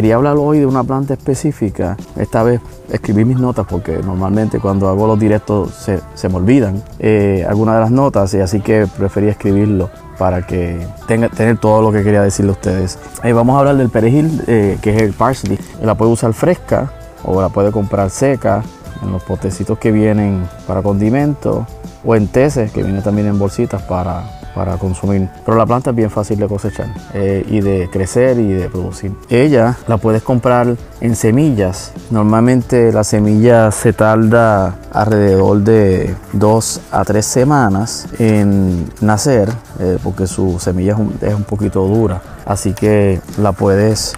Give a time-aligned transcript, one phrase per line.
[0.00, 1.94] quería hablar hoy de una planta específica.
[2.16, 7.44] Esta vez escribí mis notas porque normalmente cuando hago los directos se, me olvidan eh,
[7.46, 11.92] algunas de las notas y así que preferí escribirlo para que tenga, tener todo lo
[11.92, 12.98] que quería decirle a ustedes.
[13.22, 15.58] Eh, vamos a hablar del perejil, eh, que es el parsley.
[15.82, 16.90] La puede usar fresca
[17.22, 18.62] o la puede comprar seca
[19.02, 21.66] en los potecitos que vienen para condimento
[22.04, 25.28] o en teces que vienen también en bolsitas para para consumir.
[25.44, 29.12] Pero la planta es bien fácil de cosechar eh, y de crecer y de producir.
[29.28, 31.92] Ella la puedes comprar en semillas.
[32.10, 40.26] Normalmente la semilla se tarda alrededor de dos a tres semanas en nacer eh, porque
[40.26, 42.20] su semilla es un poquito dura.
[42.44, 44.14] Así que la puedes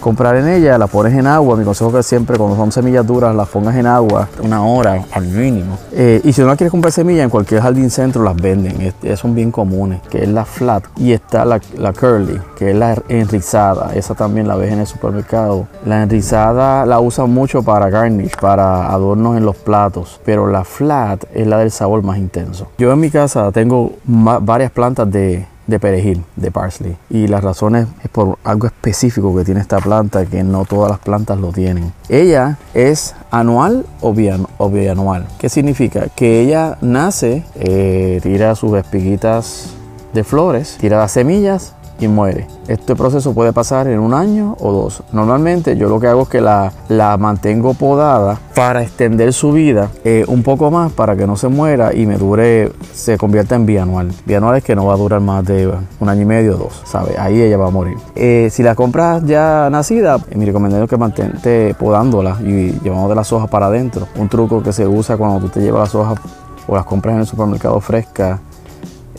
[0.00, 1.56] comprar en ella, la pones en agua.
[1.56, 5.04] Mi consejo es que siempre cuando son semillas duras las pongas en agua una hora
[5.12, 5.78] al mínimo.
[5.92, 8.92] Eh, y si no quieres comprar semillas, en cualquier jardín centro las venden.
[9.16, 10.84] son bien comunes, que es la flat.
[10.96, 11.60] Y está la,
[11.92, 13.94] curly, que es la enrizada.
[13.94, 15.68] Esa también la ves en el supermercado.
[15.84, 20.20] La enrizada la usan mucho para garnish, para adornos en los platos.
[20.24, 22.68] Pero la flat es la del sabor más intenso.
[22.78, 26.96] Yo en mi casa tengo varias plantas de de perejil, de parsley.
[27.08, 30.98] Y la razón es, por algo específico que tiene esta planta que no todas las
[30.98, 31.92] plantas lo tienen.
[32.08, 35.26] Ella es anual o, bianual.
[35.38, 36.08] ¿Qué significa?
[36.08, 39.74] Que ella nace, eh, tira sus espiguitas
[40.12, 42.46] de flores, tira las semillas y muere.
[42.68, 45.02] Este proceso puede pasar en un año o dos.
[45.12, 49.90] Normalmente yo lo que hago es que la, la mantengo podada para extender su vida
[50.04, 53.66] eh, un poco más para que no se muera y me dure, se convierta en
[53.66, 54.10] bianual.
[54.26, 56.82] Bianual es que no va a durar más de un año y medio o dos,
[56.84, 57.18] ¿sabes?
[57.18, 57.96] Ahí ella va a morir.
[58.14, 63.14] Eh, si la compras ya nacida, mi recomendación es que mantente podándola y llevando de
[63.14, 64.06] las hojas para adentro.
[64.16, 66.18] Un truco que se usa cuando tú te llevas las hojas
[66.66, 68.40] o las compras en el supermercado frescas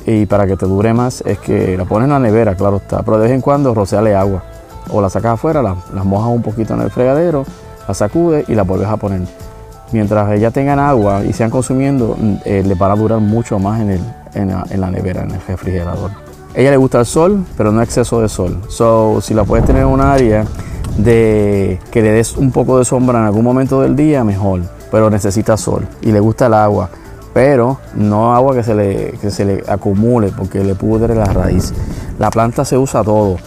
[0.06, 3.04] y para que te dure más es que la pones en la nevera, claro está,
[3.04, 4.44] pero de vez en cuando roceale agua
[4.90, 7.46] o la sacas afuera, la, las mojas un poquito en el fregadero,
[7.88, 9.22] la sacudes y la vuelves a poner.
[9.92, 13.82] Mientras ellas tengan agua y sean consumiendo, mm, eh, le van a durar mucho más
[13.82, 14.02] en, el,
[14.34, 16.12] en, la, nevera, en el refrigerador.
[16.54, 18.62] Ella le gusta el sol, pero no exceso de sol.
[18.70, 20.46] So, si la puedes tener en un área
[20.98, 24.62] de que le des un poco de sombra en algún momento del día, mejor.
[24.92, 26.90] Pero necesita sol y le gusta el agua
[27.34, 31.74] pero no agua que se le, se le acumule porque le pudre la raíz.
[32.20, 33.38] La planta se usa todo,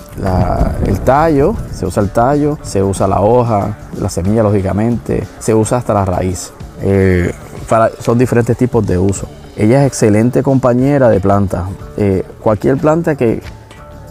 [0.87, 5.79] el tallo, se usa el tallo, se usa la hoja, la semilla lógicamente, se usa
[5.79, 6.53] hasta la raíz.
[6.81, 7.33] Eh,
[8.01, 9.29] son diferentes tipos de uso.
[9.57, 11.65] Ella es excelente compañera de plantas.
[11.97, 13.43] Eh, cualquier planta que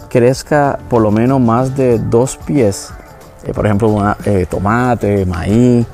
[0.08, 2.90] crezca por lo menos más de dos pies,
[3.44, 3.94] eh, por ejemplo,
[4.48, 5.86] tomate, maíz,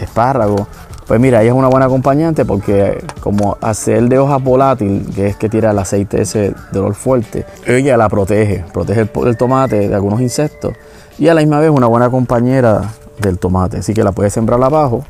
[0.00, 0.66] espárrago,
[1.12, 5.36] pues mira, ella es una buena acompañante porque como hacer de hoja volátil, que es
[5.36, 9.94] que tira el aceite ese de olor fuerte, ella la protege, protege el, tomate de
[9.94, 10.72] algunos insectos
[11.18, 13.76] y a la misma vez una buena compañera del tomate.
[13.76, 15.04] Así que la puedes sembrar abajo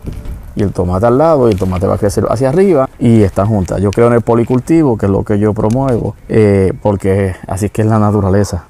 [0.56, 3.48] y el tomate al lado y el tomate va a crecer hacia arriba y están
[3.48, 3.80] juntas.
[3.80, 7.72] Yo creo en el policultivo, que es lo que yo promuevo, eh, porque así es
[7.72, 8.66] que es la naturaleza.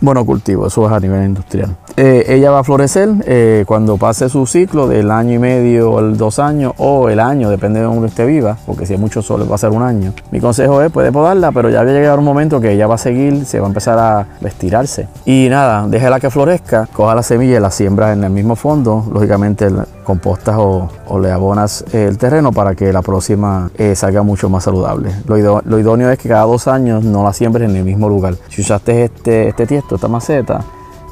[0.00, 1.76] Monocultivo, eso es a nivel industrial.
[1.96, 6.00] Eh, ella va a florecer eh, cuando pase su ciclo del año y medio o
[6.00, 9.20] el dos años o el año, depende de donde esté viva, porque si hay mucho
[9.20, 10.14] sol va a ser un año.
[10.30, 12.94] Mi consejo es, puede podarla, pero ya va a llegar un momento que ella va
[12.94, 15.08] a seguir, se va a empezar a estirarse.
[15.26, 19.04] Y nada, déjela que florezca, coja la semilla y la siembra en el mismo fondo,
[19.12, 19.68] lógicamente
[20.04, 20.88] compostas o,
[21.20, 25.12] le abonas el terreno para que la próxima eh, salga mucho más saludable.
[25.26, 28.36] Lo, idóneo es que cada dos años no la siembres en el mismo lugar.
[28.48, 30.64] Si usaste este, este tiesto, esta maceta,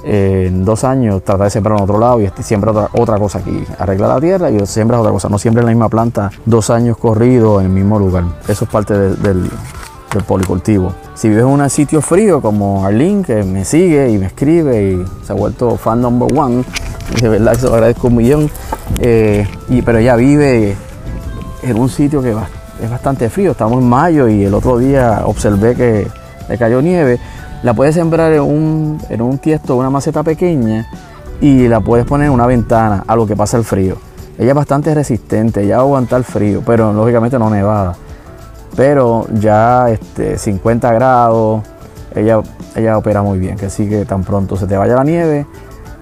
[0.04, 3.38] en dos años trata de sembrar en otro lado y este siembra otra, otra, cosa
[3.38, 3.64] aquí.
[3.78, 5.28] Arregla la tierra y siembra otra cosa.
[5.28, 8.24] No siembra la misma planta dos años corridos en el mismo lugar.
[8.48, 9.50] Eso es parte del,
[10.26, 10.92] policultivo.
[11.14, 15.24] Si vives en un sitio frío como Arlene, que me sigue y me escribe y
[15.24, 16.64] se ha vuelto fan number one,
[17.18, 18.50] de verdad se lo agradezco un millón,
[18.98, 19.48] eh,
[19.86, 20.76] pero ella vive
[21.62, 22.34] en un sitio que
[22.82, 23.52] es bastante frío.
[23.52, 26.06] Estamos en mayo y el otro día observé que
[26.48, 27.18] le cayó nieve
[27.62, 30.86] la puedes sembrar en un, en un tiesto, una maceta pequeña
[31.40, 33.96] y la puedes poner en una ventana a lo que pasa el frío.
[34.38, 37.94] Ella es bastante resistente, ella va aguantar el frío, pero lógicamente no nevada.
[38.74, 41.62] Pero ya este, 50 grados,
[42.14, 42.40] ella,
[42.74, 45.46] ella opera muy bien, que así que tan pronto se te vaya la nieve,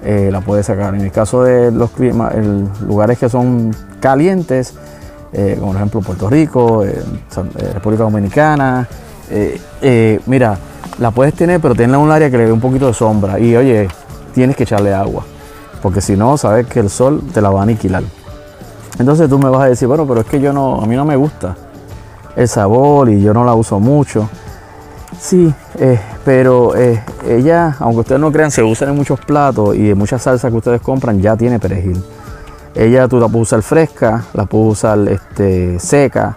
[0.03, 0.95] eh, la puedes sacar.
[0.95, 2.33] En el caso de los climas,
[2.87, 4.75] lugares que son calientes,
[5.33, 7.03] eh, como por ejemplo Puerto Rico, eh,
[7.75, 8.89] República Dominicana,
[10.27, 10.59] mira,
[10.99, 13.39] la puedes tener, pero tenla en un área que le dé un poquito de sombra.
[13.39, 13.89] Y oye,
[14.35, 15.25] tienes que echarle agua,
[15.83, 18.03] porque si no, sabes que el sol te la va a aniquilar.
[18.99, 21.05] Entonces tú me vas a decir, bueno, pero es que yo no, a mí no
[21.05, 21.57] me gusta
[22.37, 24.29] el sabor y yo no la uso mucho.
[25.19, 29.91] Sí, eh, pero eh, ella, aunque ustedes no crean, se usa en muchos platos y
[29.91, 32.03] en muchas salsas que ustedes compran ya tiene perejil.
[32.75, 36.37] Ella tú la puedes usar fresca, la puedes usar este, seca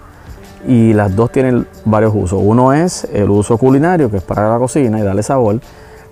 [0.67, 2.39] y las dos tienen varios usos.
[2.43, 5.59] Uno es el uso culinario, que es para la cocina y darle sabor,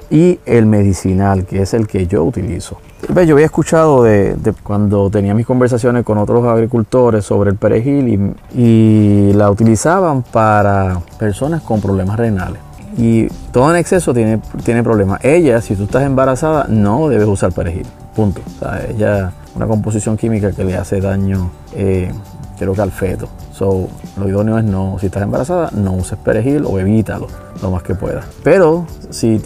[0.09, 2.77] y el medicinal, que es el que yo utilizo.
[3.01, 9.33] Yo había escuchado de, cuando tenía mis conversaciones con otros agricultores sobre el perejil y,
[9.33, 12.61] la utilizaban para personas con problemas renales.
[12.97, 15.23] Y todo en exceso tiene, tiene problemas.
[15.23, 17.87] Ella, si tú estás embarazada, no debes usar perejil.
[18.15, 18.41] Punto.
[18.45, 22.11] O sea, ella, una composición química que le hace daño, eh,
[22.57, 23.27] creo que al feto.
[23.53, 23.87] So,
[24.17, 27.27] lo idóneo es no, si estás embarazada, no uses perejil o evítalo
[27.61, 28.25] lo más que puedas.
[28.43, 29.41] Pero si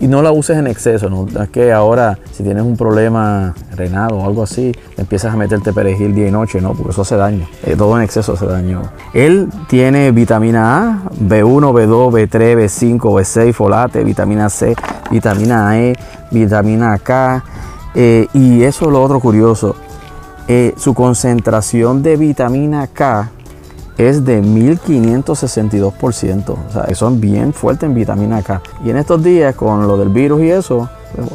[0.00, 4.12] y, no la uses en exceso, no es que ahora si tienes un problema renal
[4.12, 7.46] o algo así, empiezas a meterte perejil día y noche, no, porque eso hace daño.
[7.64, 8.82] Eh, todo en exceso hace daño.
[9.12, 14.74] Él tiene vitamina A, B1, B2, B3, B5, B6, folate, vitamina C,
[15.10, 15.94] vitamina E,
[16.30, 17.44] vitamina K.
[17.94, 19.76] Eh, y eso es lo otro curioso.
[20.48, 23.30] Eh, su concentración de vitamina K
[23.96, 26.50] es de 1562%.
[26.50, 28.60] O sea, son bien fuertes en vitamina K.
[28.84, 30.88] Y en estos días, con lo del virus y eso,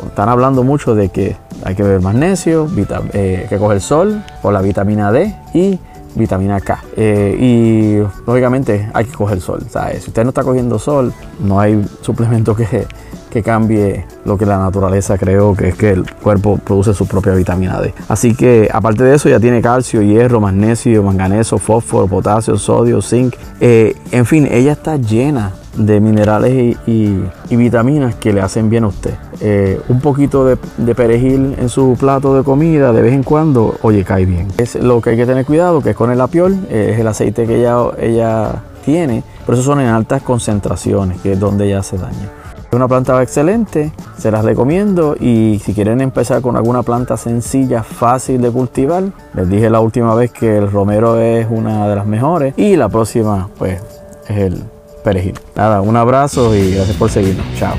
[0.07, 2.67] están hablando mucho de que hay que beber magnesio,
[3.13, 5.79] eh, que coger sol por la vitamina D y
[6.15, 6.83] vitamina K.
[6.95, 9.65] Eh, y lógicamente hay que coger sol.
[9.99, 12.87] Si usted no está cogiendo sol, no hay suplemento que,
[13.29, 17.33] que cambie lo que la naturaleza creó, que es que el cuerpo produce su propia
[17.33, 17.93] vitamina D.
[18.07, 23.35] Así que aparte de eso ya tiene calcio, hierro, magnesio, manganeso, fósforo, potasio, sodio, zinc.
[23.59, 28.87] Eh, en fin, ella está llena de minerales y, vitaminas que le hacen bien a
[28.87, 29.13] usted.
[29.41, 34.03] Eh, un poquito de, perejil en su plato de comida de vez en cuando, oye,
[34.03, 34.47] cae bien.
[34.57, 37.07] Es lo que hay que tener cuidado, que es con el apiol, eh, es el
[37.07, 41.79] aceite que ella, ella tiene, pero eso son en altas concentraciones, que es donde ella
[41.79, 42.39] hace daño.
[42.69, 47.81] Es una planta excelente, se las recomiendo y si quieren empezar con alguna planta sencilla,
[47.81, 52.05] fácil de cultivar, les dije la última vez que el romero es una de las
[52.05, 53.81] mejores y la próxima pues
[54.27, 54.63] es el
[55.03, 55.39] perejil.
[55.55, 57.43] Nada, un abrazo y gracias por seguirnos.
[57.57, 57.73] Chao.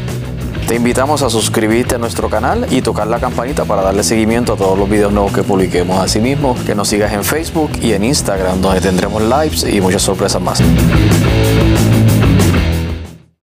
[0.66, 4.56] Te invitamos a suscribirte a nuestro canal y tocar la campanita para darle seguimiento a
[4.56, 5.98] todos los videos nuevos que publiquemos.
[5.98, 10.43] Asimismo, que nos sigas en Facebook y en Instagram, donde tendremos lives y muchas sorpresas
[10.43, 10.60] más.